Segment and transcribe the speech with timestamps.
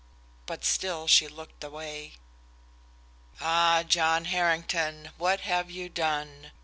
[0.47, 2.13] But still she looked away.
[3.39, 6.51] Ah, John Harrington, what have you done?